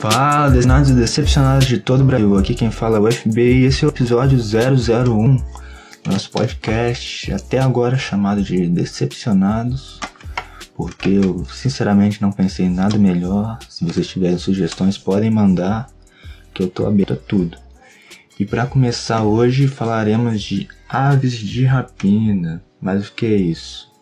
[0.00, 2.38] Fala, designados e decepcionados de todo o Brasil.
[2.38, 5.36] Aqui quem fala é o FB e esse é o episódio 001
[6.06, 10.00] nosso podcast, até agora chamado de Decepcionados,
[10.74, 13.58] porque eu sinceramente não pensei em nada melhor.
[13.68, 15.90] Se vocês tiverem sugestões, podem mandar,
[16.54, 17.58] que eu tô aberto a tudo.
[18.38, 22.64] E para começar hoje, falaremos de Aves de Rapina.
[22.80, 23.92] Mas o que é isso?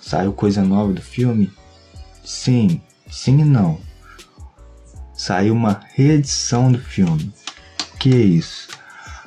[0.00, 1.50] Saiu coisa nova do filme?
[2.22, 2.80] Sim,
[3.10, 3.87] sim e não
[5.18, 7.32] saiu uma reedição do filme.
[7.98, 8.68] Que é isso?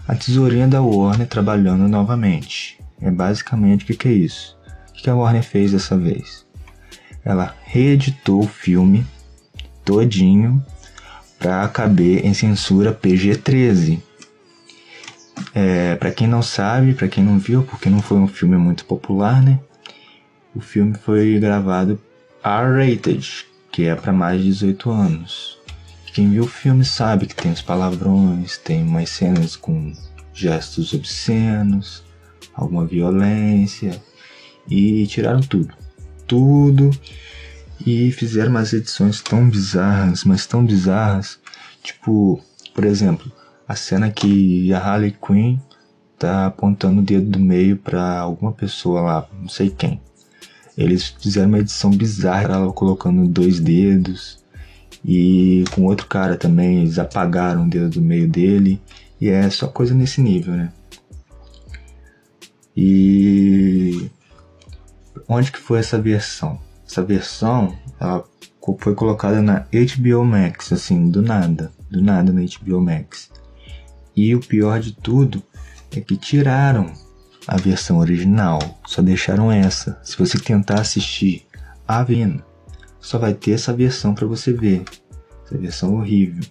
[0.08, 2.80] A tesourinha da Warner trabalhando novamente.
[3.02, 4.58] É basicamente o que, que é isso?
[4.90, 6.46] O que, que a Warner fez dessa vez?
[7.26, 9.06] Ela reeditou o filme
[9.84, 10.66] todinho
[11.38, 14.00] para caber em censura PG-13.
[15.54, 18.86] É, para quem não sabe, para quem não viu, porque não foi um filme muito
[18.86, 19.60] popular, né?
[20.56, 22.00] O filme foi gravado
[22.44, 25.61] R-rated, que é para mais de 18 anos.
[26.14, 29.94] Quem viu o filme sabe que tem os palavrões, tem umas cenas com
[30.34, 32.04] gestos obscenos,
[32.54, 34.02] alguma violência
[34.70, 35.74] e tiraram tudo.
[36.28, 36.92] Tudo
[37.86, 41.40] e fizeram umas edições tão bizarras, mas tão bizarras,
[41.82, 42.42] tipo,
[42.74, 43.32] por exemplo,
[43.68, 45.58] a cena que a Harley Quinn
[46.20, 50.00] tá apontando o dedo do meio para alguma pessoa lá, não sei quem.
[50.78, 54.40] Eles fizeram uma edição bizarra, ela colocando dois dedos,
[55.04, 58.82] e com outro cara também, eles apagaram o dedo do meio dele.
[59.20, 60.72] E é só coisa nesse nível, né?
[62.76, 64.10] E
[65.28, 66.60] onde que foi essa versão?
[66.88, 68.24] Essa versão ela
[68.80, 73.30] foi colocada na HBO Max, assim, do nada, do nada na HBO Max.
[74.16, 75.42] E o pior de tudo
[75.96, 76.92] é que tiraram
[77.48, 80.00] a versão original, só deixaram essa.
[80.04, 81.46] Se você tentar assistir
[81.88, 82.44] a Vena,
[83.02, 84.84] só vai ter essa versão para você ver.
[85.44, 86.44] Essa versão horrível.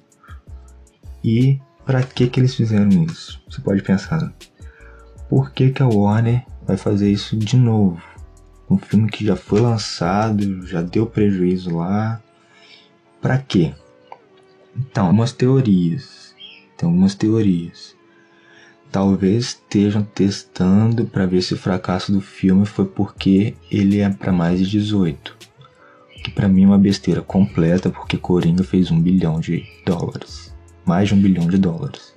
[1.23, 3.41] E para que que eles fizeram isso?
[3.49, 4.33] Você pode pensar.
[5.29, 8.03] Por que que a Warner vai fazer isso de novo?
[8.69, 12.21] Um filme que já foi lançado, já deu prejuízo lá.
[13.21, 13.73] Para quê?
[14.77, 16.35] Então, algumas teorias.
[16.77, 17.95] Tem algumas teorias.
[18.91, 24.33] Talvez estejam testando para ver se o fracasso do filme foi porque ele é para
[24.33, 25.40] mais de 18
[26.23, 30.55] que para mim é uma besteira completa, porque Coringa fez um bilhão de dólares.
[30.85, 32.15] Mais de um bilhão de dólares.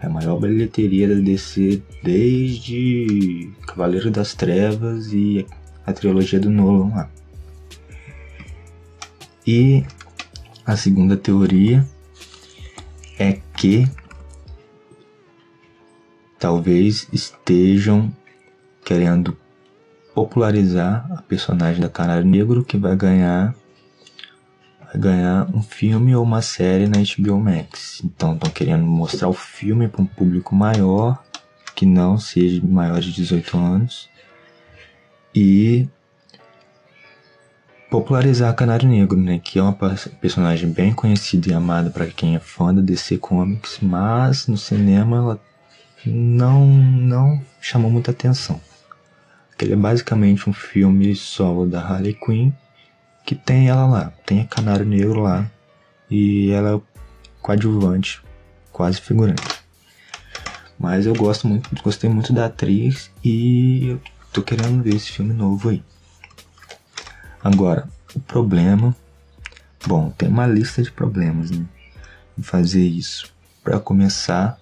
[0.00, 5.46] É a maior bilheteria da DC desde Cavaleiro das Trevas e
[5.86, 7.10] a trilogia do Nolan lá.
[9.46, 9.84] E
[10.64, 11.86] a segunda teoria
[13.18, 13.86] é que
[16.38, 18.10] talvez estejam
[18.84, 19.36] querendo
[20.14, 23.54] popularizar a personagem da Canário Negro que vai ganhar
[24.80, 28.02] vai ganhar um filme ou uma série na HBO Max.
[28.04, 31.22] Então estão querendo mostrar o filme para um público maior
[31.74, 34.10] que não seja maior de 18 anos
[35.34, 35.88] e
[37.90, 39.76] popularizar a Canário Negro, né, que é uma
[40.20, 45.16] personagem bem conhecida e amada para quem é fã da DC Comics, mas no cinema
[45.16, 45.40] ela
[46.06, 48.60] não não chamou muita atenção.
[49.64, 52.52] Ele é basicamente um filme solo da Harley Quinn
[53.24, 55.50] que tem ela lá, tem a Canário Negro lá
[56.10, 56.80] e ela é
[57.40, 58.22] coadjuvante,
[58.72, 59.60] quase figurante.
[60.78, 64.00] Mas eu gosto muito, gostei muito da atriz e eu
[64.32, 65.82] tô querendo ver esse filme novo aí.
[67.44, 68.96] Agora, o problema,
[69.86, 71.64] bom, tem uma lista de problemas, né?
[72.38, 73.32] Em fazer isso.
[73.62, 74.58] Para começar,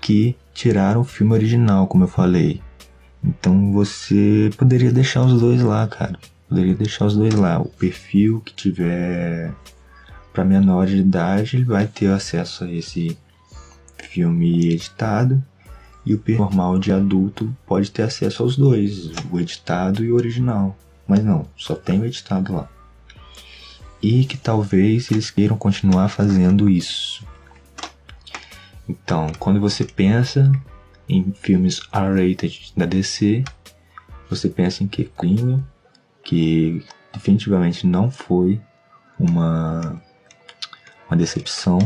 [0.00, 2.60] que tiraram o filme original, como eu falei,
[3.24, 6.18] então você poderia deixar os dois lá, cara.
[6.48, 7.60] Poderia deixar os dois lá.
[7.60, 9.54] O perfil que tiver
[10.32, 13.16] para menor de idade, ele vai ter acesso a esse
[14.02, 15.42] filme editado.
[16.04, 20.16] E o perfil normal de adulto pode ter acesso aos dois, o editado e o
[20.16, 20.76] original.
[21.06, 22.68] Mas não, só tem o editado lá.
[24.02, 27.24] E que talvez eles queiram continuar fazendo isso.
[28.88, 30.50] Então, quando você pensa
[31.12, 33.44] em filmes R-rated da DC,
[34.28, 35.62] você pensa em que crime,
[36.24, 36.82] que
[37.12, 38.60] definitivamente não foi
[39.18, 40.00] uma,
[41.08, 41.78] uma decepção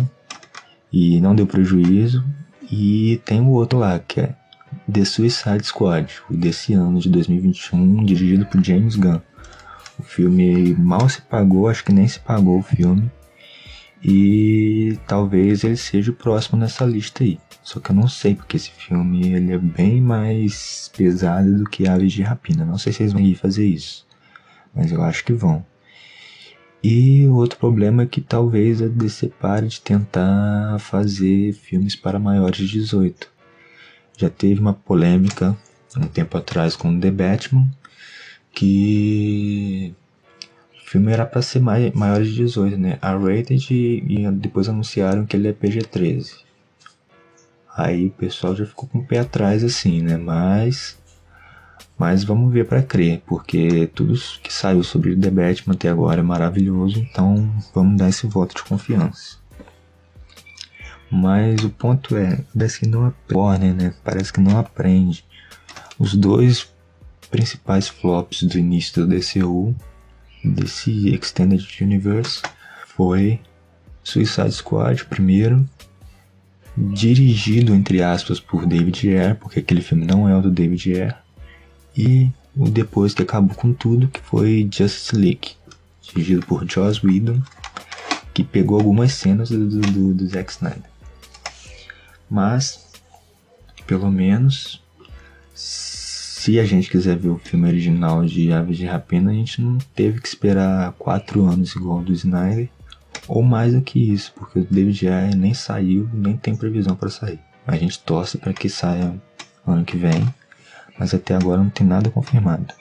[0.92, 2.24] e não deu prejuízo.
[2.70, 4.34] E tem o outro lá, que é
[4.90, 9.20] The Suicide Squad, desse ano de 2021, dirigido por James Gunn.
[9.98, 13.10] O filme mal se pagou, acho que nem se pagou o filme.
[14.08, 17.40] E talvez ele seja o próximo nessa lista aí.
[17.60, 21.88] Só que eu não sei, porque esse filme ele é bem mais pesado do que
[21.88, 22.64] Aves de Rapina.
[22.64, 24.06] Não sei se eles vão ir fazer isso,
[24.72, 25.66] mas eu acho que vão.
[26.84, 32.20] E o outro problema é que talvez a DC pare de tentar fazer filmes para
[32.20, 33.28] maiores de 18.
[34.16, 35.56] Já teve uma polêmica
[35.96, 37.68] um tempo atrás com The Batman,
[38.52, 39.92] que
[40.86, 42.98] o filme era para ser mai, maior de 18, né?
[43.02, 46.44] A rated e, depois anunciaram que ele é PG-13.
[47.76, 50.16] Aí o pessoal já ficou com o pé atrás assim, né?
[50.16, 50.96] Mas
[51.98, 56.22] mas vamos ver para crer, porque tudo que saiu sobre The Batman até agora é
[56.22, 59.38] maravilhoso, então vamos dar esse voto de confiança.
[61.10, 63.94] Mas o ponto é, parece que não aprende, né?
[64.04, 65.24] Parece que não aprende.
[65.98, 66.70] Os dois
[67.30, 69.74] principais flops do início do DCU,
[70.44, 72.42] desse Extended Universe,
[72.86, 73.40] foi
[74.02, 75.68] Suicide Squad, primeiro,
[76.76, 81.16] dirigido entre aspas por David Ayer, porque aquele filme não é o do David Ayer,
[81.96, 85.52] e o depois que acabou com tudo, que foi Justice League,
[86.02, 87.42] dirigido por Joss Whedon,
[88.32, 90.90] que pegou algumas cenas do, do, do Zack Snyder.
[92.28, 92.86] Mas,
[93.86, 94.82] pelo menos,
[96.46, 99.78] se a gente quiser ver o filme original de Aves de Rapina, a gente não
[99.96, 102.68] teve que esperar quatro anos igual do Snyder,
[103.26, 107.08] ou mais do que isso, porque o David Ayer nem saiu, nem tem previsão para
[107.08, 107.40] sair.
[107.66, 109.20] A gente torce para que saia
[109.66, 110.24] ano que vem,
[110.96, 112.72] mas até agora não tem nada confirmado.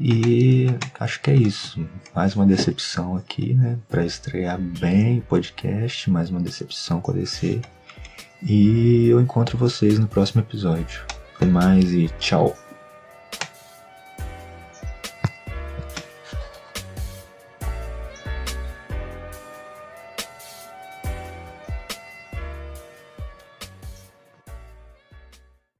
[0.00, 0.68] E
[0.98, 1.86] acho que é isso.
[2.14, 3.76] Mais uma decepção aqui, né?
[3.86, 7.60] Para estrear bem o podcast, mais uma decepção com a DC.
[8.42, 11.04] E eu encontro vocês no próximo episódio.
[11.36, 12.56] Até mais e tchau!